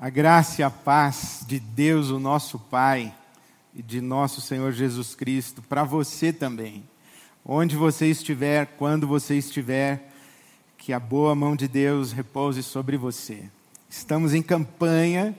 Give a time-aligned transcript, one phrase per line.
[0.00, 3.12] A graça e a paz de Deus, o nosso Pai,
[3.74, 6.84] e de nosso Senhor Jesus Cristo, para você também.
[7.44, 10.12] Onde você estiver, quando você estiver,
[10.76, 13.50] que a boa mão de Deus repouse sobre você.
[13.90, 15.36] Estamos em campanha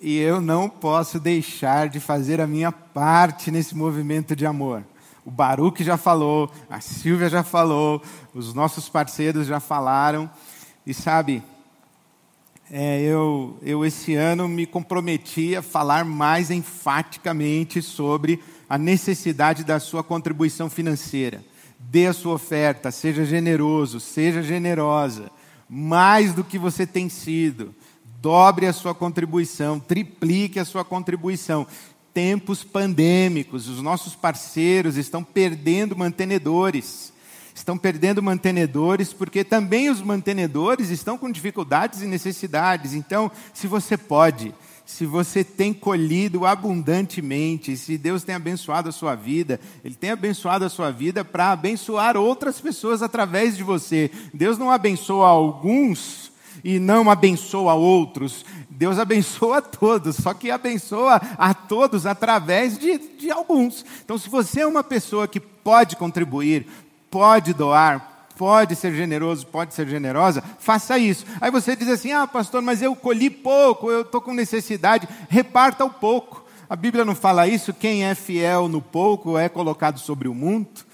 [0.00, 4.82] e eu não posso deixar de fazer a minha parte nesse movimento de amor.
[5.24, 8.02] O Baruque já falou, a Silvia já falou,
[8.34, 10.28] os nossos parceiros já falaram.
[10.84, 11.40] E sabe,
[12.74, 19.78] é, eu, eu esse ano me comprometi a falar mais enfaticamente sobre a necessidade da
[19.78, 21.44] sua contribuição financeira.
[21.78, 25.30] Dê a sua oferta, seja generoso, seja generosa,
[25.68, 27.74] mais do que você tem sido.
[28.22, 31.66] Dobre a sua contribuição, triplique a sua contribuição
[32.14, 37.11] tempos pandêmicos, os nossos parceiros estão perdendo mantenedores.
[37.54, 42.94] Estão perdendo mantenedores porque também os mantenedores estão com dificuldades e necessidades.
[42.94, 49.14] Então, se você pode, se você tem colhido abundantemente, se Deus tem abençoado a sua
[49.14, 54.10] vida, Ele tem abençoado a sua vida para abençoar outras pessoas através de você.
[54.34, 56.32] Deus não abençoa alguns
[56.64, 58.44] e não abençoa outros.
[58.68, 63.84] Deus abençoa a todos, só que abençoa a todos através de, de alguns.
[64.04, 66.66] Então, se você é uma pessoa que pode contribuir,
[67.12, 71.26] pode doar, pode ser generoso, pode ser generosa, faça isso.
[71.40, 75.84] Aí você diz assim: ah, pastor, mas eu colhi pouco, eu estou com necessidade, reparta
[75.84, 76.42] o pouco.
[76.68, 80.86] A Bíblia não fala isso, quem é fiel no pouco é colocado sobre o muito.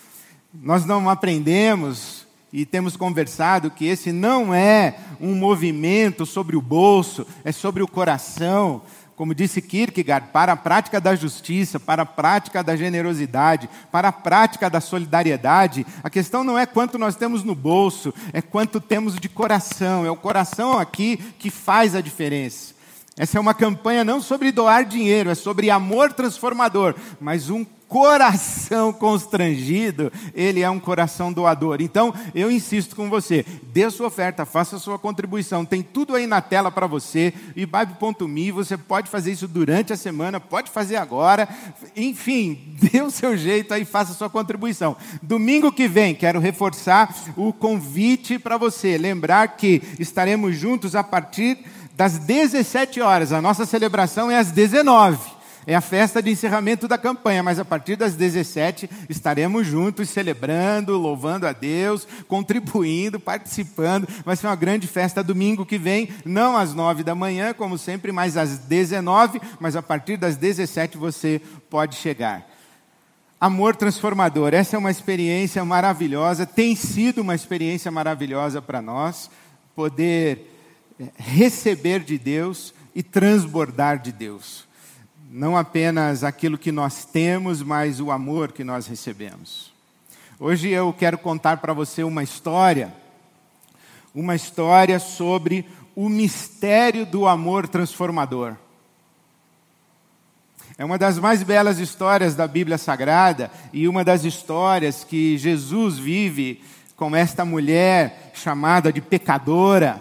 [0.53, 7.25] Nós não aprendemos e temos conversado que esse não é um movimento sobre o bolso,
[7.45, 8.83] é sobre o coração.
[9.19, 14.13] Como disse Kierkegaard, para a prática da justiça, para a prática da generosidade, para a
[14.13, 19.17] prática da solidariedade, a questão não é quanto nós temos no bolso, é quanto temos
[19.17, 20.07] de coração.
[20.07, 22.73] É o coração aqui que faz a diferença.
[23.17, 28.93] Essa é uma campanha não sobre doar dinheiro, é sobre amor transformador, mas um coração
[28.93, 31.79] constrangido, ele é um coração doador.
[31.81, 35.65] Então, eu insisto com você, dê sua oferta, faça sua contribuição.
[35.65, 40.39] Tem tudo aí na tela para você, ibabe.me, você pode fazer isso durante a semana,
[40.39, 41.49] pode fazer agora.
[41.97, 44.95] Enfim, dê o seu jeito aí, faça sua contribuição.
[45.23, 51.59] Domingo que vem, quero reforçar o convite para você, lembrar que estaremos juntos a partir
[51.97, 53.33] das 17 horas.
[53.33, 55.38] A nossa celebração é às 19
[55.69, 60.97] é a festa de encerramento da campanha, mas a partir das 17 estaremos juntos celebrando,
[60.97, 64.09] louvando a Deus, contribuindo, participando.
[64.25, 68.11] Vai ser uma grande festa domingo que vem, não às 9 da manhã, como sempre,
[68.13, 72.49] mas às 19, mas a partir das 17 você pode chegar.
[73.39, 79.31] Amor transformador, essa é uma experiência maravilhosa, tem sido uma experiência maravilhosa para nós,
[79.77, 80.51] poder
[80.99, 84.67] eh, receber de Deus e transbordar de Deus
[85.31, 89.73] não apenas aquilo que nós temos, mas o amor que nós recebemos.
[90.41, 92.95] Hoje eu quero contar para você uma história,
[94.15, 98.55] uma história sobre o mistério do amor transformador.
[100.79, 105.99] É uma das mais belas histórias da Bíblia Sagrada e uma das histórias que Jesus
[105.99, 106.63] vive
[106.97, 110.01] com esta mulher chamada de pecadora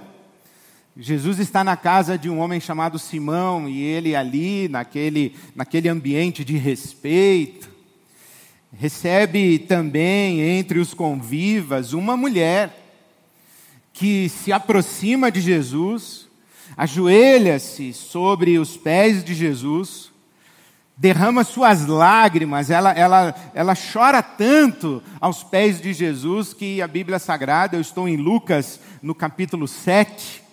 [0.99, 6.43] Jesus está na casa de um homem chamado Simão e ele ali, naquele, naquele ambiente
[6.43, 7.69] de respeito,
[8.75, 12.75] recebe também entre os convivas uma mulher
[13.93, 16.27] que se aproxima de Jesus,
[16.75, 20.11] ajoelha-se sobre os pés de Jesus,
[20.97, 27.19] derrama suas lágrimas, ela, ela, ela chora tanto aos pés de Jesus que a Bíblia
[27.19, 30.46] Sagrada, eu estou em Lucas no capítulo 7,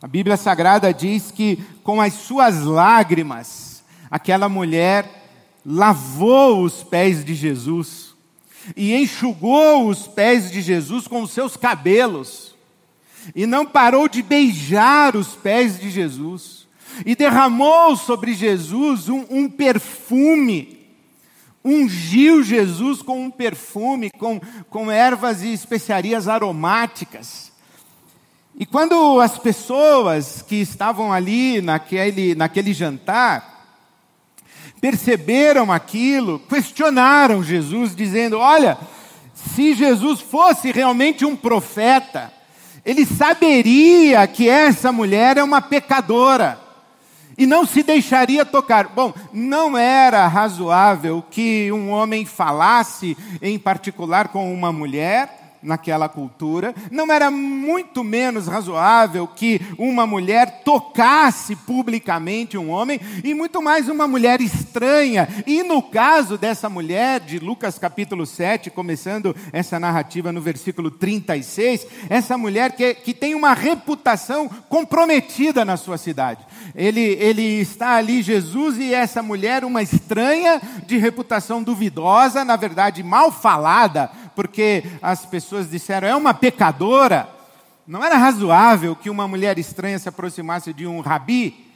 [0.00, 5.18] a Bíblia Sagrada diz que com as suas lágrimas, aquela mulher
[5.66, 8.08] lavou os pés de Jesus
[8.76, 12.54] e enxugou os pés de Jesus com os seus cabelos,
[13.34, 16.66] e não parou de beijar os pés de Jesus,
[17.04, 20.86] e derramou sobre Jesus um, um perfume,
[21.64, 24.40] ungiu Jesus com um perfume, com,
[24.70, 27.52] com ervas e especiarias aromáticas.
[28.60, 33.56] E quando as pessoas que estavam ali naquele, naquele jantar
[34.80, 38.76] perceberam aquilo, questionaram Jesus, dizendo: Olha,
[39.32, 42.32] se Jesus fosse realmente um profeta,
[42.84, 46.58] ele saberia que essa mulher é uma pecadora
[47.36, 48.88] e não se deixaria tocar.
[48.88, 56.74] Bom, não era razoável que um homem falasse, em particular com uma mulher, naquela cultura,
[56.90, 63.88] não era muito menos razoável que uma mulher tocasse publicamente um homem, e muito mais
[63.88, 65.28] uma mulher estranha.
[65.46, 71.86] E no caso dessa mulher, de Lucas capítulo 7, começando essa narrativa no versículo 36,
[72.08, 76.46] essa mulher que, que tem uma reputação comprometida na sua cidade.
[76.74, 83.02] Ele, ele está ali, Jesus, e essa mulher, uma estranha de reputação duvidosa, na verdade
[83.02, 87.28] mal falada, porque as pessoas disseram, é uma pecadora.
[87.84, 91.66] Não era razoável que uma mulher estranha se aproximasse de um rabi,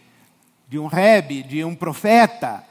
[0.68, 2.62] de um rebe, de um profeta,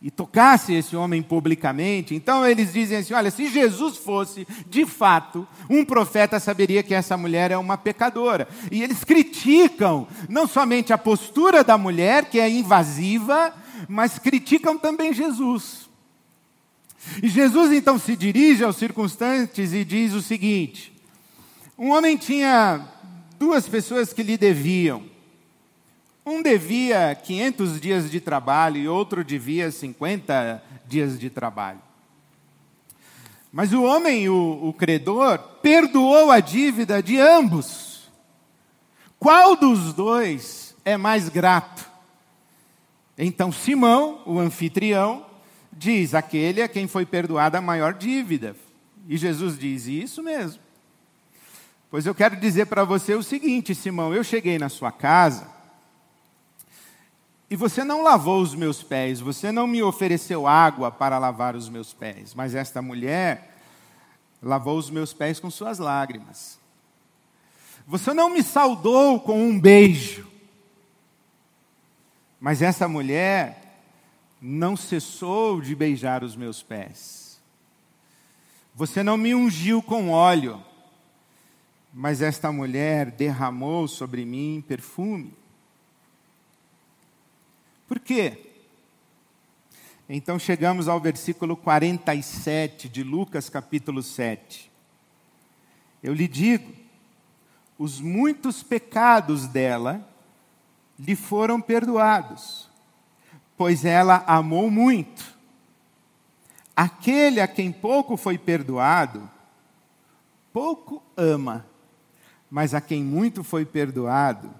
[0.00, 2.14] e tocasse esse homem publicamente.
[2.14, 7.14] Então eles dizem assim: olha, se Jesus fosse de fato um profeta, saberia que essa
[7.14, 8.48] mulher é uma pecadora.
[8.72, 13.52] E eles criticam não somente a postura da mulher, que é invasiva,
[13.86, 15.85] mas criticam também Jesus.
[17.22, 20.96] E Jesus então se dirige aos circunstantes e diz o seguinte:
[21.78, 22.88] um homem tinha
[23.38, 25.04] duas pessoas que lhe deviam.
[26.24, 31.80] Um devia 500 dias de trabalho e outro devia 50 dias de trabalho.
[33.52, 38.10] Mas o homem, o, o credor, perdoou a dívida de ambos.
[39.18, 41.88] Qual dos dois é mais grato?
[43.18, 45.26] Então Simão, o anfitrião,
[45.76, 48.56] diz: aquele a quem foi perdoada a maior dívida.
[49.08, 50.60] E Jesus diz: Isso mesmo.
[51.90, 55.54] Pois eu quero dizer para você o seguinte, Simão: eu cheguei na sua casa
[57.48, 61.68] e você não lavou os meus pés, você não me ofereceu água para lavar os
[61.68, 63.56] meus pés, mas esta mulher
[64.42, 66.58] lavou os meus pés com suas lágrimas.
[67.86, 70.26] Você não me saudou com um beijo,
[72.40, 73.65] mas essa mulher
[74.40, 77.40] não cessou de beijar os meus pés.
[78.74, 80.62] Você não me ungiu com óleo,
[81.92, 85.32] mas esta mulher derramou sobre mim perfume.
[87.88, 88.42] Por quê?
[90.08, 94.70] Então chegamos ao versículo 47 de Lucas capítulo 7.
[96.02, 96.72] Eu lhe digo:
[97.78, 100.06] os muitos pecados dela
[100.98, 102.68] lhe foram perdoados
[103.56, 105.34] pois ela amou muito.
[106.74, 109.28] Aquele a quem pouco foi perdoado,
[110.52, 111.64] pouco ama,
[112.50, 114.50] mas a quem muito foi perdoado,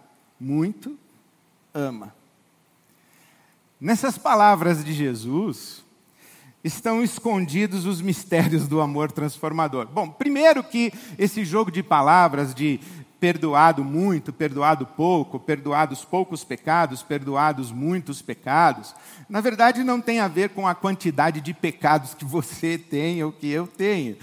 [0.40, 0.98] muito
[1.74, 2.14] ama.
[3.78, 5.84] Nessas palavras de Jesus,
[6.66, 9.86] estão escondidos os mistérios do amor transformador.
[9.86, 12.80] Bom, primeiro que esse jogo de palavras de
[13.26, 18.94] perdoado muito, perdoado pouco, perdoados poucos pecados, perdoados muitos pecados,
[19.28, 23.32] na verdade não tem a ver com a quantidade de pecados que você tem ou
[23.32, 24.16] que eu tenho,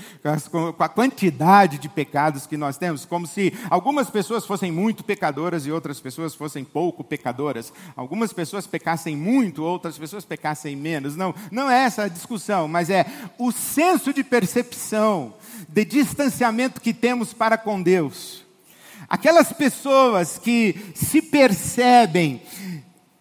[0.50, 5.66] com a quantidade de pecados que nós temos, como se algumas pessoas fossem muito pecadoras
[5.66, 11.18] e outras pessoas fossem pouco pecadoras, algumas pessoas pecassem muito, outras pessoas pecassem menos.
[11.18, 13.06] Não, não é essa a discussão, mas é
[13.38, 15.34] o senso de percepção,
[15.68, 18.43] de distanciamento que temos para com Deus
[19.10, 22.42] Aquelas pessoas que se percebem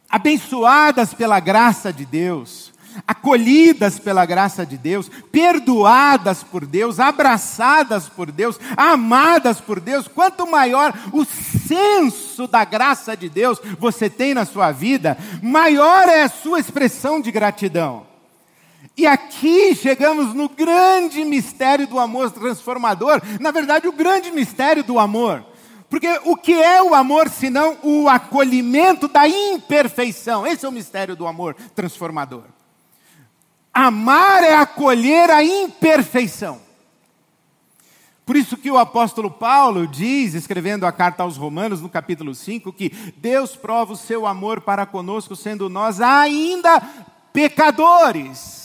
[0.08, 2.72] abençoadas pela graça de Deus,
[3.06, 10.46] acolhidas pela graça de Deus, perdoadas por Deus, abraçadas por Deus, amadas por Deus, quanto
[10.46, 16.28] maior o senso da graça de Deus você tem na sua vida, maior é a
[16.28, 18.06] sua expressão de gratidão.
[18.96, 24.98] E aqui chegamos no grande mistério do amor transformador, na verdade, o grande mistério do
[24.98, 25.51] amor.
[25.92, 30.46] Porque o que é o amor senão o acolhimento da imperfeição?
[30.46, 32.44] Esse é o mistério do amor transformador.
[33.74, 36.62] Amar é acolher a imperfeição.
[38.24, 42.72] Por isso que o apóstolo Paulo diz, escrevendo a carta aos Romanos, no capítulo 5,
[42.72, 46.80] que Deus prova o seu amor para conosco, sendo nós ainda
[47.34, 48.61] pecadores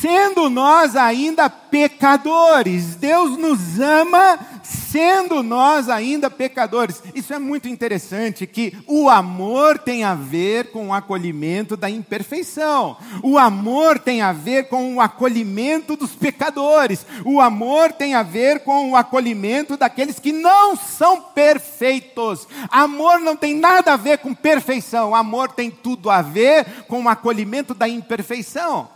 [0.00, 2.96] sendo nós ainda pecadores.
[2.96, 7.02] Deus nos ama sendo nós ainda pecadores.
[7.14, 12.96] Isso é muito interessante que o amor tem a ver com o acolhimento da imperfeição.
[13.22, 17.06] O amor tem a ver com o acolhimento dos pecadores.
[17.24, 22.48] O amor tem a ver com o acolhimento daqueles que não são perfeitos.
[22.70, 25.14] Amor não tem nada a ver com perfeição.
[25.14, 28.95] Amor tem tudo a ver com o acolhimento da imperfeição.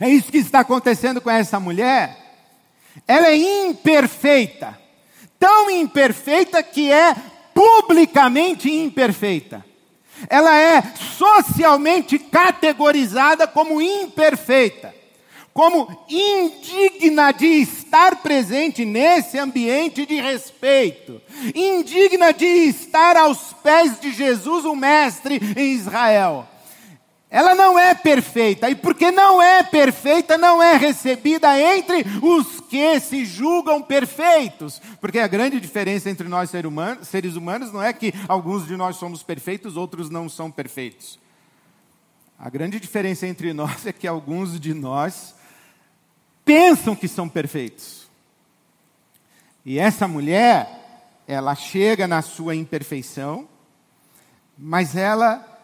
[0.00, 2.16] É isso que está acontecendo com essa mulher.
[3.06, 4.78] Ela é imperfeita,
[5.38, 7.14] tão imperfeita que é
[7.54, 9.64] publicamente imperfeita.
[10.30, 10.82] Ela é
[11.18, 14.94] socialmente categorizada como imperfeita.
[15.56, 21.18] como indigna de estar presente nesse ambiente de respeito,
[21.54, 26.46] indigna de estar aos pés de Jesus, o Mestre em Israel.
[27.28, 33.00] Ela não é perfeita, e porque não é perfeita, não é recebida entre os que
[33.00, 34.80] se julgam perfeitos.
[35.00, 36.50] Porque a grande diferença entre nós
[37.02, 41.18] seres humanos não é que alguns de nós somos perfeitos, outros não são perfeitos.
[42.38, 45.34] A grande diferença entre nós é que alguns de nós
[46.44, 48.06] pensam que são perfeitos.
[49.64, 50.68] E essa mulher,
[51.26, 53.48] ela chega na sua imperfeição,
[54.56, 55.55] mas ela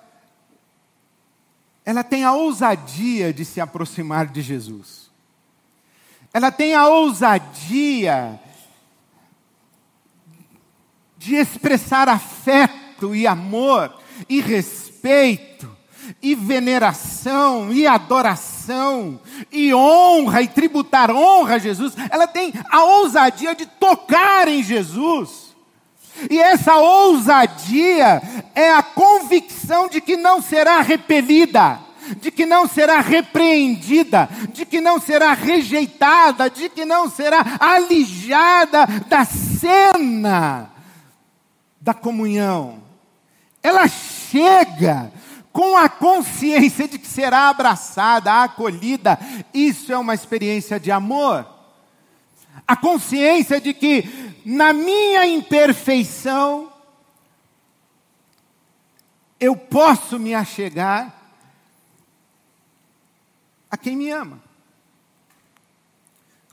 [1.85, 5.11] ela tem a ousadia de se aproximar de Jesus.
[6.33, 8.41] Ela tem a ousadia
[11.19, 13.95] de expressar afeto e amor
[14.29, 15.71] e respeito
[16.21, 19.21] e veneração, e adoração,
[19.51, 25.42] e honra, e tributar honra a Jesus, ela tem a ousadia de tocar em Jesus.
[26.31, 28.23] E essa ousadia
[28.55, 31.81] é a convicção de que não será repelida,
[32.21, 38.87] de que não será repreendida, de que não será rejeitada, de que não será alijada
[39.09, 40.71] da cena
[41.81, 42.83] da comunhão.
[43.63, 45.13] Ela chega
[45.53, 49.19] com a consciência de que será abraçada, acolhida.
[49.53, 51.47] Isso é uma experiência de amor.
[52.67, 56.73] A consciência de que, na minha imperfeição,
[59.39, 61.13] eu posso me achegar
[63.71, 64.41] a quem me ama.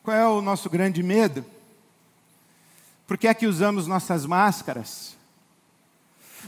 [0.02, 1.46] Qual é o nosso grande medo?
[3.06, 5.18] Por que é que usamos nossas máscaras?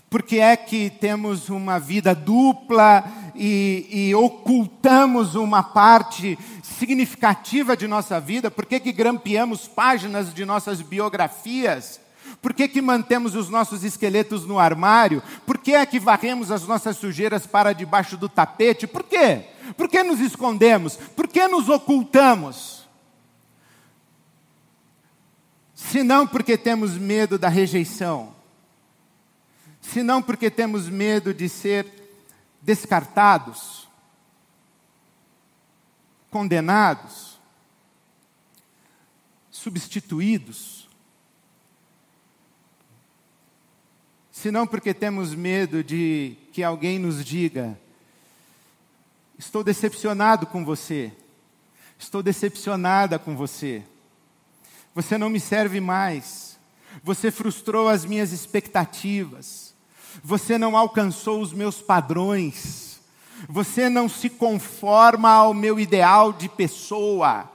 [0.10, 3.03] Por que é que temos uma vida dupla
[3.36, 6.38] e, e, ocultamos uma parte
[6.82, 8.50] significativa de nossa vida?
[8.50, 12.02] Por que, que grampeamos páginas de nossas biografias?
[12.42, 15.22] Por que, que mantemos os nossos esqueletos no armário?
[15.46, 18.88] Por que é que varremos as nossas sujeiras para debaixo do tapete?
[18.88, 19.46] Por quê?
[19.78, 20.96] Por que nos escondemos?
[21.16, 22.88] Por que nos ocultamos?
[25.76, 28.42] Se não porque temos medo da rejeição
[29.82, 31.88] senão porque temos medo de ser
[32.62, 33.81] descartados,
[36.32, 37.40] condenados,
[39.52, 40.90] substituídos,
[44.32, 47.80] senão porque temos medo de que alguém nos diga:
[49.38, 51.14] estou decepcionado com você,
[52.00, 53.84] estou decepcionada com você,
[54.96, 56.58] você não me serve mais,
[57.04, 59.72] você frustrou as minhas expectativas.
[60.24, 62.90] Você não alcançou os meus padrões.
[63.50, 67.50] Você não se conforma ao meu ideal de pessoa.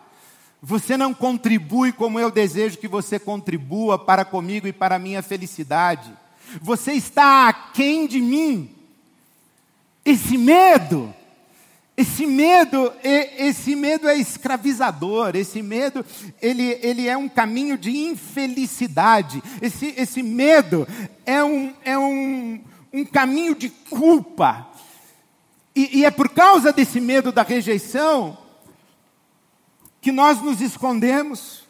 [0.62, 5.22] Você não contribui como eu desejo que você contribua para comigo e para a minha
[5.22, 6.12] felicidade.
[6.60, 8.70] Você está aquém de mim.
[10.04, 11.14] Esse medo
[11.96, 16.04] esse medo, esse medo é escravizador, esse medo,
[16.42, 20.86] ele, ele é um caminho de infelicidade, esse, esse medo
[21.24, 22.60] é, um, é um,
[22.92, 24.68] um caminho de culpa.
[25.76, 28.38] E, e é por causa desse medo da rejeição
[30.00, 31.64] que nós nos escondemos,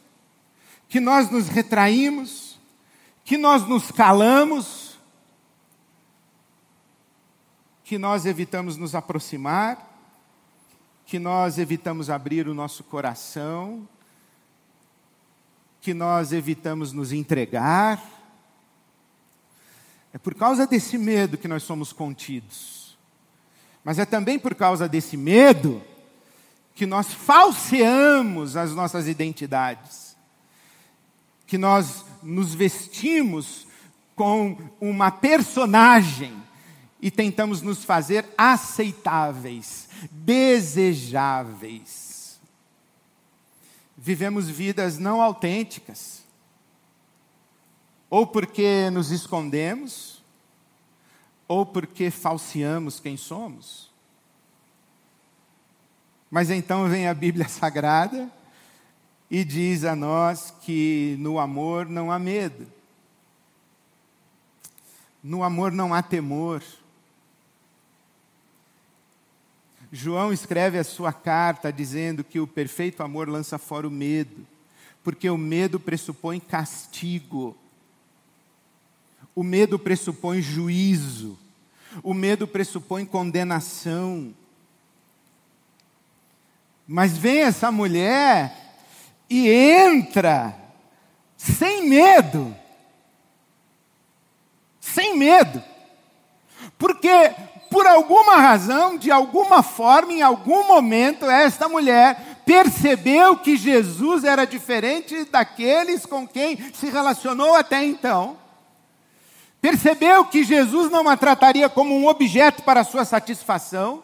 [0.89, 2.59] que nós nos retraímos,
[3.25, 4.97] que nós nos calamos,
[7.83, 9.97] que nós evitamos nos aproximar
[11.07, 13.89] que nós evitamos abrir o nosso coração,
[15.81, 18.05] que nós evitamos nos entregar.
[20.13, 22.86] É por causa desse medo que nós somos contidos.
[23.87, 25.81] Mas é também por causa desse medo
[26.75, 30.17] que nós falseamos as nossas identidades.
[31.47, 33.65] Que nós nos vestimos
[34.17, 36.37] com uma personagem
[37.01, 41.87] e tentamos nos fazer aceitáveis, desejáveis.
[43.97, 46.25] Vivemos vidas não autênticas,
[48.11, 50.16] ou porque nos escondemos,
[51.49, 53.91] ou porque falseamos quem somos.
[56.31, 58.31] Mas então vem a Bíblia Sagrada
[59.31, 62.67] e diz a nós que no amor não há medo,
[65.23, 66.63] no amor não há temor.
[69.91, 74.47] João escreve a sua carta dizendo que o perfeito amor lança fora o medo,
[75.03, 77.57] porque o medo pressupõe castigo,
[79.37, 81.39] o medo pressupõe juízo,
[82.03, 84.35] o medo pressupõe condenação.
[86.89, 88.57] Mas vem essa mulher
[89.29, 90.57] e entra
[91.37, 92.57] sem medo.
[94.81, 95.63] Sem medo.
[96.79, 97.35] Porque,
[97.71, 104.47] por alguma razão, de alguma forma, em algum momento, esta mulher percebeu que Jesus era
[104.47, 108.46] diferente daqueles com quem se relacionou até então.
[109.67, 114.01] Percebeu que Jesus não a trataria como um objeto para sua satisfação.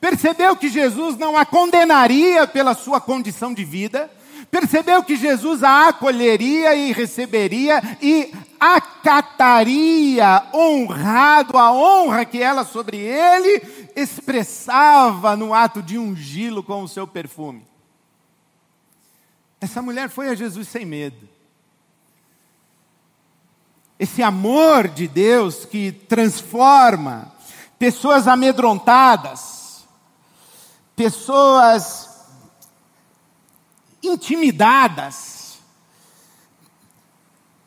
[0.00, 4.08] Percebeu que Jesus não a condenaria pela sua condição de vida.
[4.52, 12.98] Percebeu que Jesus a acolheria e receberia e acataria, honrado a honra que ela sobre
[12.98, 17.66] ele expressava no ato de ungí-lo com o seu perfume.
[19.60, 21.28] Essa mulher foi a Jesus sem medo.
[24.00, 27.30] Esse amor de Deus que transforma
[27.78, 29.84] pessoas amedrontadas,
[30.96, 32.08] pessoas
[34.02, 35.58] intimidadas,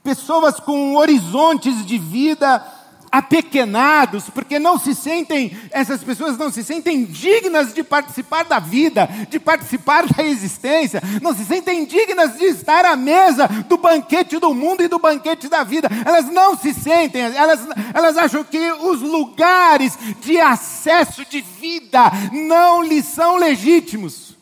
[0.03, 2.65] pessoas com horizontes de vida
[3.13, 9.07] apequenados, porque não se sentem, essas pessoas não se sentem dignas de participar da vida,
[9.29, 14.51] de participar da existência, não se sentem dignas de estar à mesa do banquete do
[14.51, 15.87] mundo e do banquete da vida.
[16.03, 17.59] Elas não se sentem, elas,
[17.93, 24.32] elas acham que os lugares de acesso de vida não lhes são legítimos.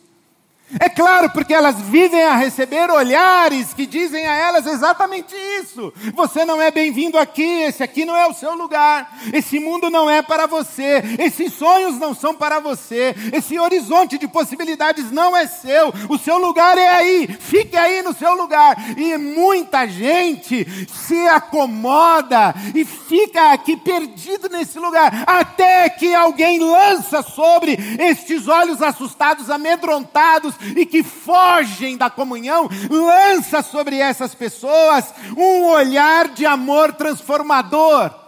[0.80, 5.94] É claro, porque elas vivem a receber olhares que dizem a elas exatamente isso.
[6.13, 10.10] Você não é bem-vindo aqui, esse aqui não é o seu lugar, esse mundo não
[10.10, 15.48] é para você, esses sonhos não são para você, esse horizonte de possibilidades não é
[15.48, 18.75] seu, o seu lugar é aí, fique aí no seu lugar.
[18.98, 27.22] E muita gente se acomoda e fica aqui perdido nesse lugar, até que alguém lança
[27.22, 35.65] sobre estes olhos assustados, amedrontados, e que fogem da comunhão, lança sobre essas pessoas um
[35.65, 38.22] olhar de amor transformador.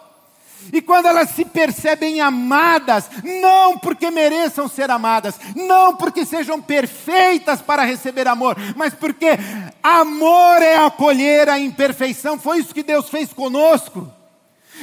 [0.71, 3.09] E quando elas se percebem amadas,
[3.41, 9.37] não porque mereçam ser amadas, não porque sejam perfeitas para receber amor, mas porque
[9.81, 12.39] amor é acolher a imperfeição.
[12.39, 14.09] Foi isso que Deus fez conosco.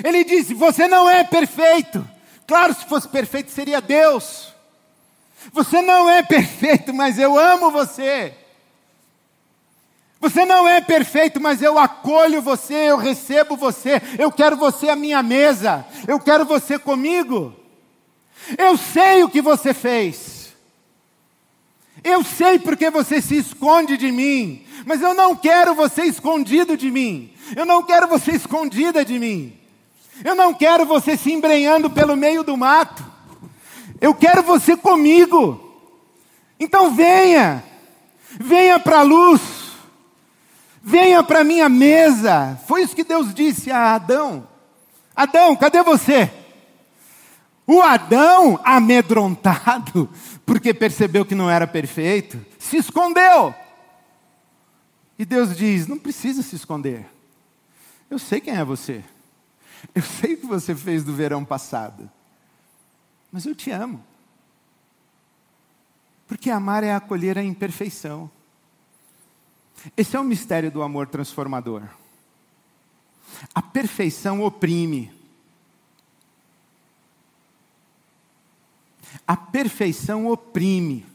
[0.05, 2.07] Ele disse: Você não é perfeito.
[2.47, 4.53] Claro, se fosse perfeito seria Deus.
[5.53, 8.35] Você não é perfeito, mas eu amo você.
[10.21, 14.97] Você não é perfeito, mas eu acolho você, eu recebo você, eu quero você à
[14.97, 17.57] minha mesa, eu quero você comigo.
[18.59, 20.55] Eu sei o que você fez.
[22.05, 26.91] Eu sei porque você se esconde de mim, mas eu não quero você escondido de
[26.91, 27.33] mim.
[27.57, 29.59] Eu não quero você escondida de mim.
[30.23, 33.10] Eu não quero você se embrenhando pelo meio do mato.
[34.01, 35.69] Eu quero você comigo.
[36.59, 37.65] Então venha,
[38.39, 39.41] venha para a luz,
[40.83, 42.59] venha para a minha mesa.
[42.67, 44.47] Foi isso que Deus disse a Adão:
[45.15, 46.31] Adão, cadê você?
[47.67, 50.09] O Adão, amedrontado,
[50.45, 53.55] porque percebeu que não era perfeito, se escondeu.
[55.19, 57.07] E Deus diz: não precisa se esconder.
[58.11, 59.05] Eu sei quem é você.
[59.95, 62.11] Eu sei o que você fez do verão passado.
[63.31, 64.05] Mas eu te amo.
[66.27, 68.31] Porque amar é acolher a imperfeição.
[69.97, 71.83] Esse é o mistério do amor transformador.
[73.55, 75.13] A perfeição oprime.
[79.27, 81.07] A perfeição oprime.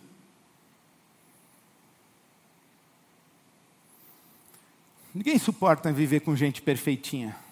[5.13, 7.44] Ninguém suporta viver com gente perfeitinha.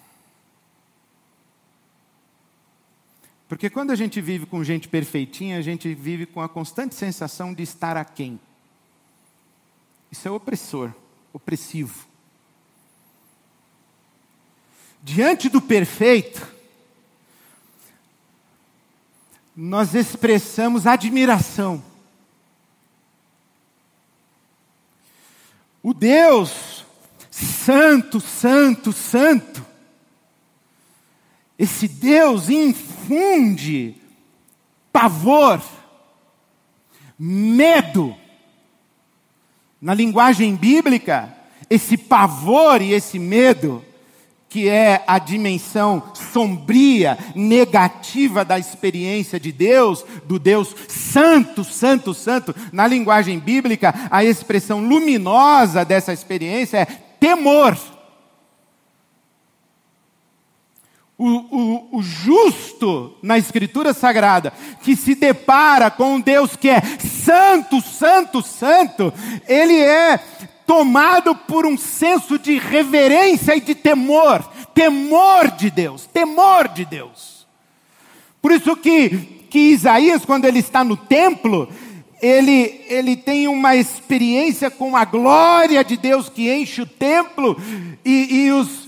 [3.48, 7.52] Porque quando a gente vive com gente perfeitinha, a gente vive com a constante sensação
[7.52, 8.40] de estar aquém.
[10.10, 10.92] Isso é opressor,
[11.32, 12.06] opressivo.
[15.02, 16.54] Diante do perfeito,
[19.54, 21.84] nós expressamos admiração.
[25.82, 26.86] O Deus
[27.30, 29.66] santo, santo, santo,
[31.58, 33.96] esse Deus infunde
[34.92, 35.62] pavor,
[37.18, 38.14] medo.
[39.80, 41.34] Na linguagem bíblica,
[41.68, 43.84] esse pavor e esse medo,
[44.48, 52.54] que é a dimensão sombria, negativa da experiência de Deus, do Deus santo, santo, santo,
[52.72, 57.76] na linguagem bíblica, a expressão luminosa dessa experiência é temor.
[61.16, 66.82] O, o, o, justo na Escritura Sagrada, que se depara com um Deus que é
[66.98, 69.14] santo, santo, santo,
[69.46, 70.18] ele é
[70.66, 74.42] tomado por um senso de reverência e de temor,
[74.74, 77.46] temor de Deus, temor de Deus.
[78.42, 79.10] Por isso que,
[79.48, 81.68] que Isaías, quando ele está no templo,
[82.20, 87.56] ele, ele tem uma experiência com a glória de Deus que enche o templo
[88.04, 88.83] e, e os,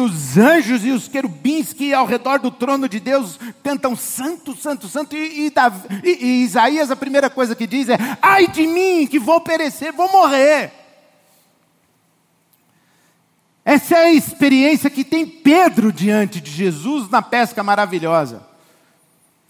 [0.00, 4.88] os anjos e os querubins que ao redor do trono de Deus cantam santo, santo,
[4.88, 5.16] santo.
[5.16, 9.06] E, e, Davi, e, e, Isaías, a primeira coisa que diz é: ai de mim,
[9.06, 10.72] que vou perecer, vou morrer.
[13.64, 18.49] Essa é a experiência que tem Pedro diante de Jesus na pesca maravilhosa.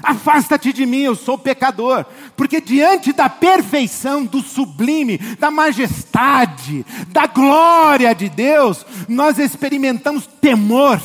[0.02, 2.04] Afasta-te de mim, eu sou pecador.
[2.36, 11.00] Porque diante da perfeição, do sublime, da majestade, da glória de Deus, nós experimentamos temor.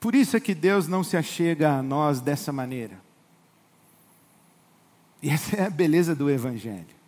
[0.00, 2.98] Por isso é que Deus não se achega a nós dessa maneira.
[5.22, 7.00] E essa é a beleza do Evangelho.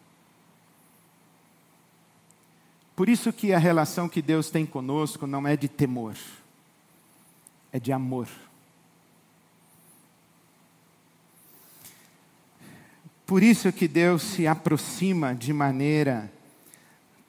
[2.95, 6.15] Por isso que a relação que Deus tem conosco não é de temor,
[7.73, 8.29] é de amor.
[13.33, 16.31] Por isso que Deus se aproxima de maneira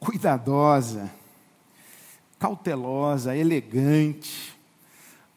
[0.01, 1.09] cuidadosa,
[2.37, 4.53] cautelosa, elegante.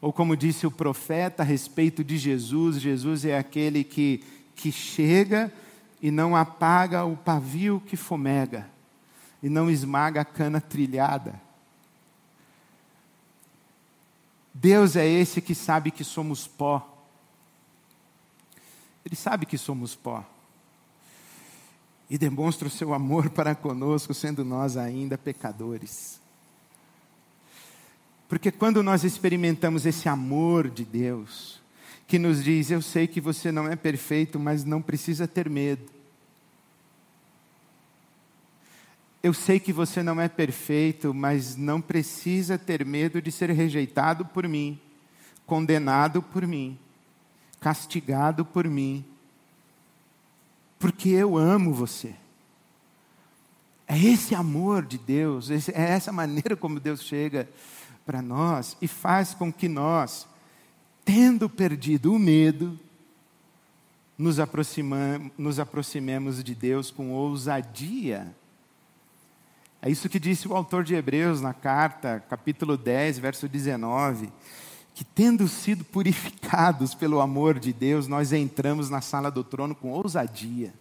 [0.00, 4.24] Ou como disse o profeta a respeito de Jesus, Jesus é aquele que,
[4.56, 5.52] que chega
[6.02, 8.68] e não apaga o pavio que fomega,
[9.40, 11.40] e não esmaga a cana trilhada.
[14.52, 17.06] Deus é esse que sabe que somos pó.
[19.04, 20.26] Ele sabe que somos pó
[22.08, 26.20] e demonstra o seu amor para conosco, sendo nós ainda pecadores.
[28.28, 31.60] Porque quando nós experimentamos esse amor de Deus,
[32.06, 35.96] que nos diz: Eu sei que você não é perfeito, mas não precisa ter medo.
[39.22, 44.24] Eu sei que você não é perfeito, mas não precisa ter medo de ser rejeitado
[44.24, 44.80] por mim,
[45.44, 46.78] condenado por mim,
[47.58, 49.04] castigado por mim
[50.78, 52.14] porque eu amo você.
[53.88, 57.48] É esse amor de Deus, é essa maneira como Deus chega
[58.04, 60.26] para nós e faz com que nós,
[61.04, 62.78] tendo perdido o medo,
[64.18, 64.36] nos,
[65.38, 68.34] nos aproximemos de Deus com ousadia.
[69.80, 74.32] É isso que disse o autor de Hebreus na carta, capítulo 10, verso 19
[74.96, 79.90] que, tendo sido purificados pelo amor de Deus, nós entramos na sala do trono com
[79.90, 80.72] ousadia.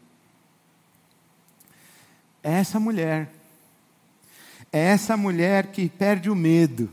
[2.42, 3.30] É essa mulher,
[4.72, 6.90] é essa mulher que perde o medo.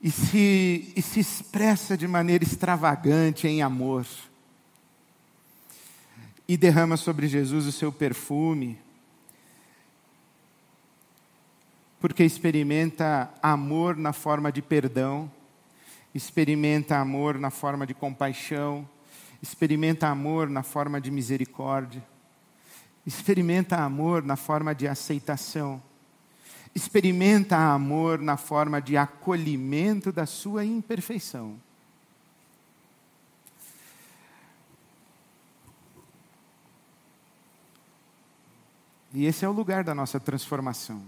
[0.00, 4.06] E se, e se expressa de maneira extravagante em amor,
[6.48, 8.78] e derrama sobre Jesus o seu perfume,
[12.00, 15.30] porque experimenta amor na forma de perdão,
[16.14, 18.88] experimenta amor na forma de compaixão,
[19.42, 22.02] experimenta amor na forma de misericórdia,
[23.06, 25.80] experimenta amor na forma de aceitação,
[26.74, 31.60] experimenta amor na forma de acolhimento da sua imperfeição.
[39.12, 41.02] E esse é o lugar da nossa transformação.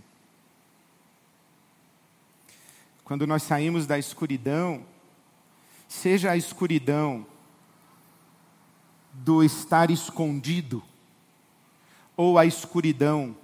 [3.05, 4.85] Quando nós saímos da escuridão,
[5.88, 7.27] seja a escuridão
[9.12, 10.83] do estar escondido,
[12.17, 13.37] ou a escuridão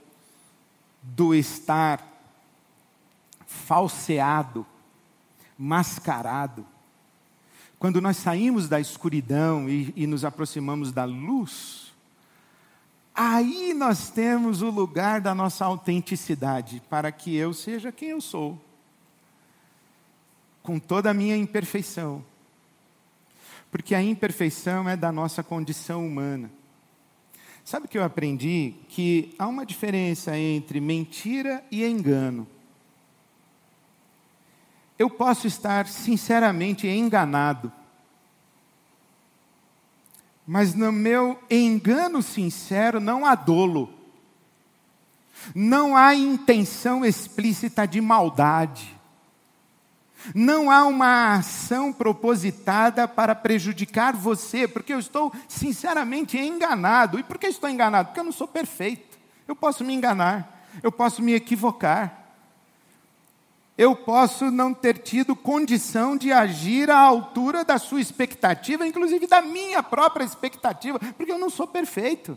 [1.03, 2.07] do estar
[3.47, 4.67] falseado,
[5.59, 6.67] mascarado.
[7.79, 11.93] Quando nós saímos da escuridão e, e, nos aproximamos da luz,
[13.15, 18.68] aí nós temos o lugar da nossa autenticidade, para que eu seja quem eu sou
[20.69, 22.23] com toda a minha imperfeição.
[23.71, 26.51] Porque a imperfeição é da nossa condição humana.
[27.65, 28.75] Sabe o que eu aprendi?
[28.87, 32.47] Que há uma diferença entre mentira e engano.
[34.99, 37.73] Eu posso estar sinceramente enganado,
[40.47, 43.91] mas no meu engano sincero não há dolo,
[45.55, 48.98] não há intenção explícita de maldade.
[50.35, 57.19] Não há uma ação propositada para prejudicar você, porque eu estou sinceramente enganado.
[57.19, 58.09] E por que estou enganado?
[58.09, 59.19] Porque eu não sou perfeito.
[59.47, 62.15] Eu posso me enganar, eu posso me equivocar.
[63.79, 69.41] eu posso não ter tido condição de agir à altura da sua expectativa, inclusive da
[69.41, 72.37] minha própria expectativa, porque eu não sou perfeito.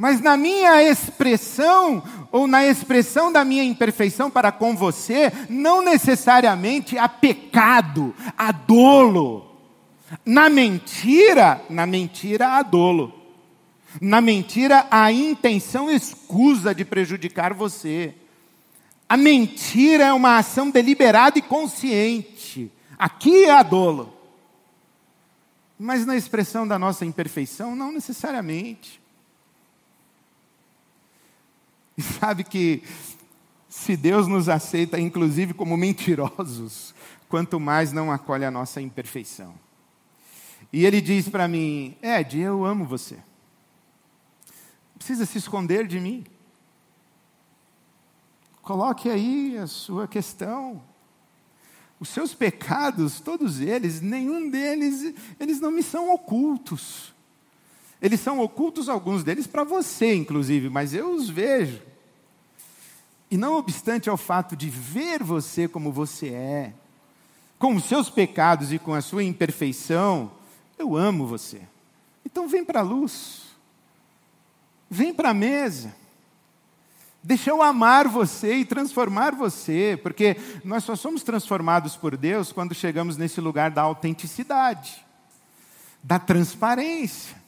[0.00, 6.96] Mas na minha expressão, ou na expressão da minha imperfeição para com você, não necessariamente
[6.96, 9.54] há pecado, há dolo.
[10.24, 13.12] Na mentira, na mentira há dolo.
[14.00, 18.14] Na mentira há intenção escusa de prejudicar você.
[19.06, 22.72] A mentira é uma ação deliberada e consciente.
[22.98, 24.14] Aqui a dolo.
[25.78, 28.99] Mas na expressão da nossa imperfeição, não necessariamente.
[32.00, 32.82] E sabe que
[33.68, 36.94] se Deus nos aceita, inclusive, como mentirosos,
[37.28, 39.54] quanto mais não acolhe a nossa imperfeição.
[40.72, 43.18] E ele diz para mim: Ed, eu amo você.
[44.96, 46.24] Precisa se esconder de mim.
[48.62, 50.82] Coloque aí a sua questão.
[51.98, 57.12] Os seus pecados, todos eles, nenhum deles, eles não me são ocultos.
[58.00, 61.89] Eles são ocultos, alguns deles, para você, inclusive, mas eu os vejo.
[63.30, 66.72] E não obstante ao fato de ver você como você é,
[67.58, 70.32] com os seus pecados e com a sua imperfeição,
[70.78, 71.60] eu amo você.
[72.24, 73.42] Então vem para a luz.
[74.90, 75.94] Vem para a mesa.
[77.22, 82.74] Deixa eu amar você e transformar você, porque nós só somos transformados por Deus quando
[82.74, 85.04] chegamos nesse lugar da autenticidade,
[86.02, 87.39] da transparência.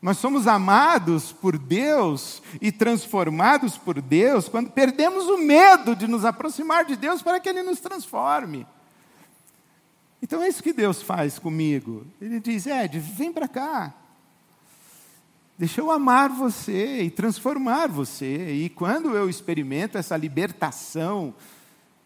[0.00, 6.24] Nós somos amados por Deus e transformados por Deus quando perdemos o medo de nos
[6.24, 8.66] aproximar de Deus para que Ele nos transforme.
[10.20, 12.06] Então é isso que Deus faz comigo.
[12.20, 13.94] Ele diz: Ed, vem para cá.
[15.58, 18.52] Deixa eu amar você e transformar você.
[18.52, 21.34] E quando eu experimento essa libertação,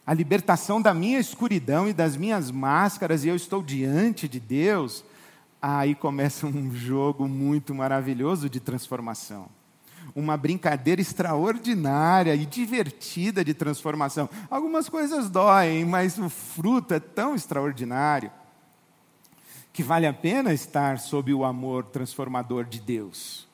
[0.07, 5.05] a libertação da minha escuridão e das minhas máscaras, e eu estou diante de Deus,
[5.67, 9.49] aí começa um jogo muito maravilhoso de transformação
[10.15, 14.31] uma brincadeira extraordinária e divertida de transformação.
[14.49, 18.31] Algumas coisas doem, mas o fruto é tão extraordinário
[19.73, 23.46] que vale a pena estar sob o amor transformador de Deus.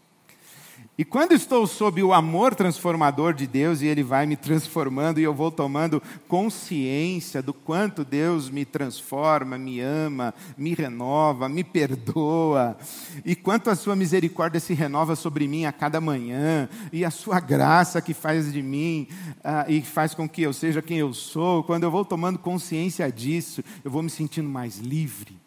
[0.96, 5.22] E quando estou sob o amor transformador de Deus e Ele vai me transformando e
[5.22, 12.76] eu vou tomando consciência do quanto Deus me transforma, me ama, me renova, me perdoa,
[13.24, 17.40] e quanto a Sua misericórdia se renova sobre mim a cada manhã, e a Sua
[17.40, 21.64] graça que faz de mim uh, e faz com que eu seja quem eu sou,
[21.64, 25.40] quando eu vou tomando consciência disso, eu vou me sentindo mais livre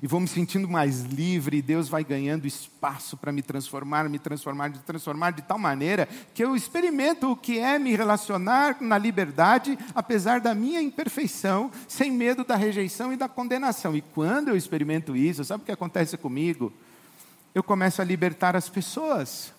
[0.00, 4.18] e vou me sentindo mais livre, e Deus vai ganhando espaço para me transformar, me
[4.18, 8.96] transformar, me transformar de tal maneira que eu experimento o que é me relacionar na
[8.96, 13.96] liberdade, apesar da minha imperfeição, sem medo da rejeição e da condenação.
[13.96, 16.72] E quando eu experimento isso, sabe o que acontece comigo?
[17.54, 19.52] Eu começo a libertar as pessoas.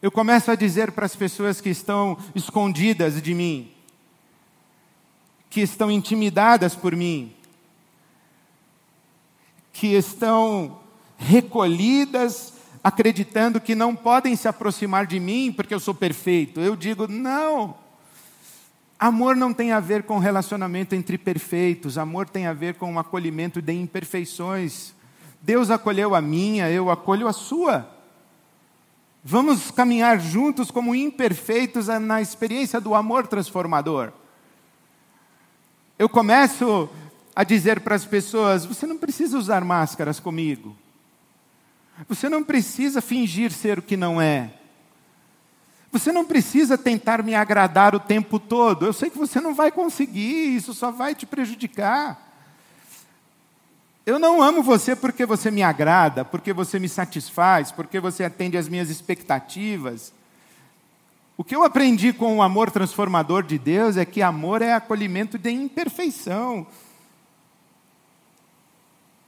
[0.00, 3.72] Eu começo a dizer para as pessoas que estão escondidas de mim,
[5.50, 7.32] que estão intimidadas por mim,
[9.72, 10.80] que estão
[11.16, 16.60] recolhidas, acreditando que não podem se aproximar de mim porque eu sou perfeito.
[16.60, 17.74] Eu digo, não.
[18.98, 22.98] Amor não tem a ver com relacionamento entre perfeitos, amor tem a ver com um
[22.98, 24.92] acolhimento de imperfeições.
[25.40, 27.88] Deus acolheu a minha, eu acolho a sua.
[29.22, 34.12] Vamos caminhar juntos como imperfeitos na experiência do amor transformador.
[35.98, 36.88] Eu começo
[37.34, 40.76] a dizer para as pessoas: você não precisa usar máscaras comigo.
[42.08, 44.52] Você não precisa fingir ser o que não é.
[45.90, 48.86] Você não precisa tentar me agradar o tempo todo.
[48.86, 52.26] Eu sei que você não vai conseguir, isso só vai te prejudicar.
[54.06, 58.56] Eu não amo você porque você me agrada, porque você me satisfaz, porque você atende
[58.56, 60.12] às minhas expectativas.
[61.38, 65.38] O que eu aprendi com o amor transformador de Deus é que amor é acolhimento
[65.38, 66.66] de imperfeição.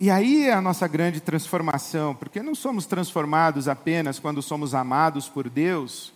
[0.01, 5.29] E aí é a nossa grande transformação, porque não somos transformados apenas quando somos amados
[5.29, 6.13] por Deus,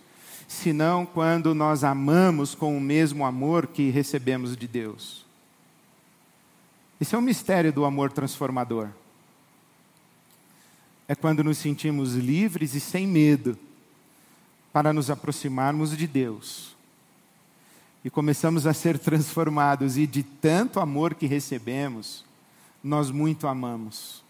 [0.49, 5.25] senão quando nós amamos com o mesmo amor que recebemos de Deus.
[6.99, 8.89] Esse é o mistério do amor transformador.
[11.07, 13.57] É quando nos sentimos livres e sem medo
[14.75, 16.75] para nos aproximarmos de Deus.
[18.03, 22.25] E começamos a ser transformados, e de tanto amor que recebemos,
[22.83, 24.21] nós muito amamos.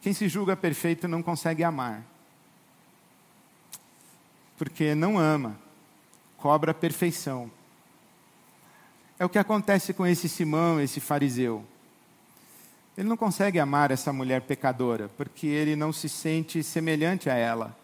[0.00, 2.02] Quem se julga perfeito não consegue amar.
[4.56, 5.58] porque não ama,
[6.38, 7.50] cobra a perfeição.
[9.18, 11.66] É o que acontece com esse Simão, esse fariseu.
[12.96, 17.78] Ele não consegue amar essa mulher pecadora, porque ele não se sente semelhante a ela.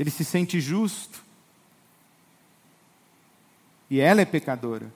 [0.00, 1.22] Ele se sente justo.
[3.90, 4.90] E ela é pecadora.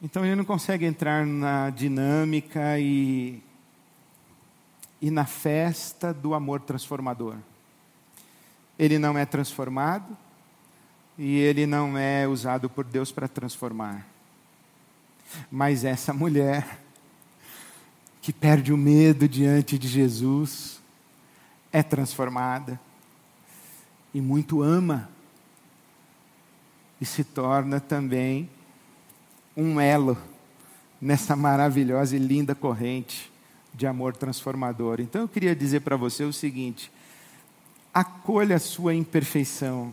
[0.00, 3.42] Então ele não consegue entrar na dinâmica e,
[4.98, 7.36] e na festa do amor transformador.
[8.78, 10.16] Ele não é transformado
[11.18, 14.06] e ele não é usado por Deus para transformar.
[15.50, 16.80] Mas essa mulher,
[18.22, 20.79] que perde o medo diante de Jesus,
[21.72, 22.80] é transformada
[24.12, 25.08] e muito ama,
[27.00, 28.50] e se torna também
[29.56, 30.18] um elo
[31.00, 33.32] nessa maravilhosa e linda corrente
[33.72, 35.00] de amor transformador.
[35.00, 36.92] Então eu queria dizer para você o seguinte:
[37.94, 39.92] acolha a sua imperfeição.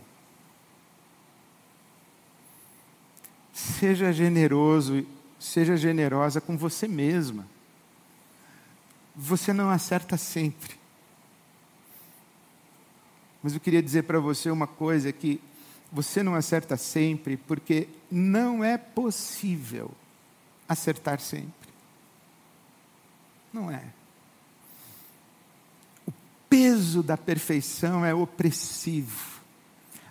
[3.52, 5.06] Seja generoso
[5.38, 7.46] Seja generosa com você mesma.
[9.14, 10.77] Você não acerta sempre.
[13.42, 15.40] Mas eu queria dizer para você uma coisa que
[15.90, 19.90] você não acerta sempre porque não é possível
[20.68, 21.52] acertar sempre.
[23.52, 23.84] Não é.
[26.06, 26.12] O
[26.48, 29.40] peso da perfeição é opressivo,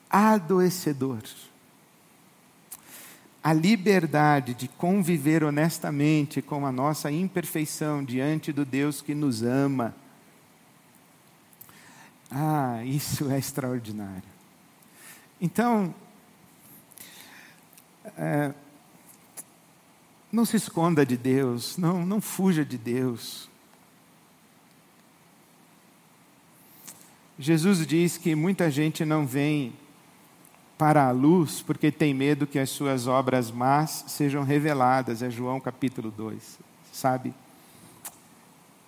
[0.09, 1.21] adoecedor
[3.47, 9.95] a liberdade de conviver honestamente com a nossa imperfeição diante do Deus que nos ama.
[12.31, 14.23] Ah, isso é extraordinário.
[15.39, 15.93] Então,
[18.17, 18.53] é,
[20.31, 23.49] não se esconda de Deus, não, não fuja de Deus.
[27.39, 29.73] Jesus diz que muita gente não vem
[30.77, 35.21] para a luz, porque tem medo que as suas obras más sejam reveladas.
[35.21, 36.59] É João capítulo 2,
[36.91, 37.33] sabe?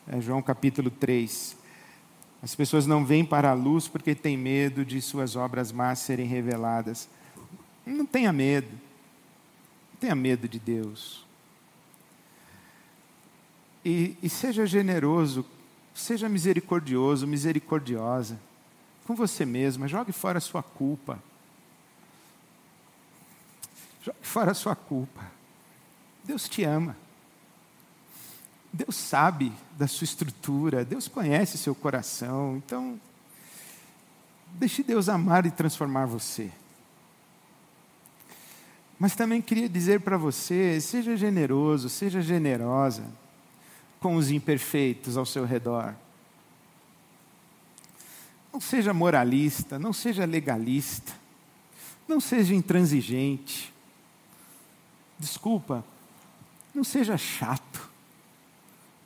[0.08, 1.59] É João capítulo 3.
[2.41, 6.25] As pessoas não vêm para a luz porque têm medo de suas obras más serem
[6.25, 7.10] reveladas.
[7.86, 8.71] Não tenha medo.
[8.71, 11.25] Não tenha medo de Deus.
[13.84, 15.45] E, e seja generoso,
[15.93, 18.39] seja misericordioso, misericordiosa
[19.10, 19.88] com você mesma.
[19.88, 21.17] Jogue fora a sua culpa.
[24.04, 25.32] Jogue fora a sua culpa.
[26.23, 26.95] Deus te ama.
[28.71, 32.58] Deus sabe da sua estrutura, Deus conhece seu coração.
[32.58, 32.99] Então,
[34.53, 36.51] deixe Deus amar e transformar você.
[38.99, 43.03] Mas também queria dizer para você: seja generoso, seja generosa
[43.99, 45.95] com os imperfeitos ao seu redor.
[48.51, 51.13] Não seja moralista, não seja legalista,
[52.08, 53.73] não seja intransigente.
[55.17, 55.84] Desculpa,
[56.73, 57.88] não seja chato,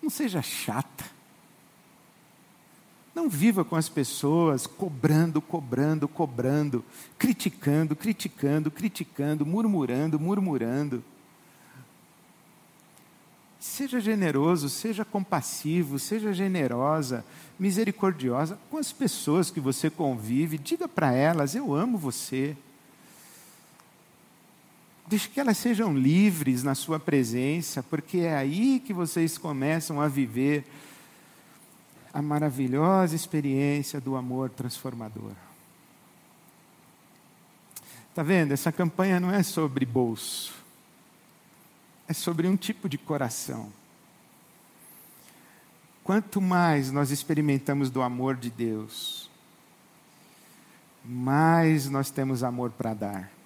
[0.03, 1.05] não seja chata.
[3.15, 6.83] Não viva com as pessoas cobrando, cobrando, cobrando,
[7.17, 11.03] criticando, criticando, criticando, murmurando, murmurando.
[13.59, 17.23] Seja generoso, seja compassivo, seja generosa,
[17.57, 20.57] misericordiosa com as pessoas que você convive.
[20.57, 22.57] Diga para elas: Eu amo você.
[25.07, 30.07] Deixe que elas sejam livres na sua presença, porque é aí que vocês começam a
[30.07, 30.65] viver
[32.13, 35.33] a maravilhosa experiência do amor transformador.
[38.09, 38.51] Está vendo?
[38.51, 40.53] Essa campanha não é sobre bolso,
[42.07, 43.73] é sobre um tipo de coração.
[46.03, 49.29] Quanto mais nós experimentamos do amor de Deus,
[51.03, 53.42] mais nós temos amor para dar.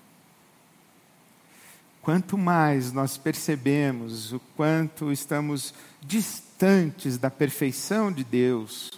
[2.07, 8.93] Quanto mais nós percebemos o quanto estamos distantes da perfeição de Deus,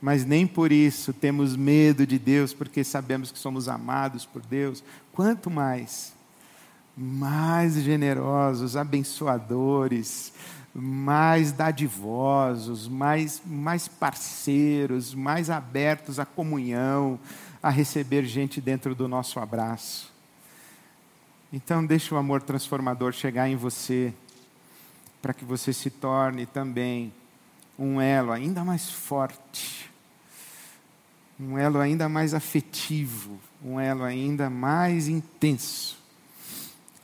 [0.00, 4.82] mas nem por isso temos medo de Deus, porque sabemos que somos amados por Deus,
[5.12, 6.14] quanto mais,
[6.96, 10.32] mais generosos, abençoadores,
[10.74, 17.20] mais dadivosos, mais, mais parceiros, mais abertos à comunhão,
[17.62, 20.15] a receber gente dentro do nosso abraço.
[21.52, 24.12] Então, deixe o amor transformador chegar em você,
[25.22, 27.12] para que você se torne também
[27.78, 29.90] um elo ainda mais forte,
[31.38, 35.98] um elo ainda mais afetivo, um elo ainda mais intenso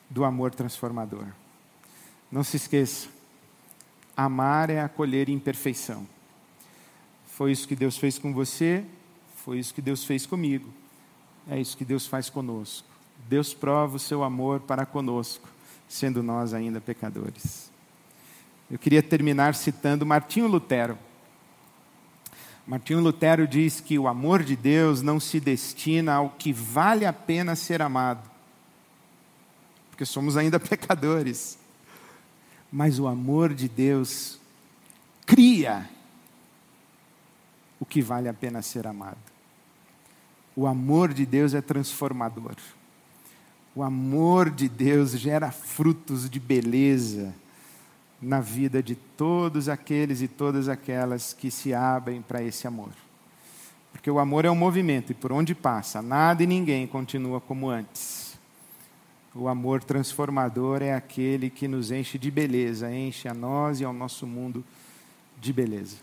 [0.08, 1.26] do amor transformador.
[2.30, 3.08] Não se esqueça,
[4.16, 6.06] amar é acolher imperfeição.
[7.26, 8.84] Foi isso que Deus fez com você,
[9.44, 10.72] foi isso que Deus fez comigo.
[11.48, 12.91] É isso que Deus faz conosco.
[13.28, 15.48] Deus prova o seu amor para conosco,
[15.88, 17.70] sendo nós ainda pecadores.
[18.70, 20.98] Eu queria terminar citando Martinho Lutero.
[22.66, 27.12] Martinho Lutero diz que o amor de Deus não se destina ao que vale a
[27.12, 28.30] pena ser amado,
[29.90, 31.58] porque somos ainda pecadores.
[32.70, 34.40] Mas o amor de Deus
[35.26, 35.88] cria
[37.78, 39.18] o que vale a pena ser amado.
[40.54, 42.56] O amor de Deus é transformador.
[43.74, 47.34] O amor de Deus gera frutos de beleza
[48.20, 52.90] na vida de todos aqueles e todas aquelas que se abrem para esse amor.
[53.90, 57.70] Porque o amor é um movimento e por onde passa, nada e ninguém continua como
[57.70, 58.38] antes.
[59.34, 63.92] O amor transformador é aquele que nos enche de beleza, enche a nós e ao
[63.92, 64.62] nosso mundo
[65.40, 65.96] de beleza.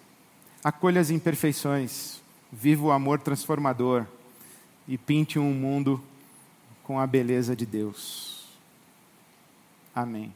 [0.63, 2.20] Acolha as imperfeições,
[2.51, 4.05] viva o amor transformador
[4.88, 6.03] e pinte um mundo
[6.89, 8.47] com a beleza de Deus.
[9.93, 10.33] Amém.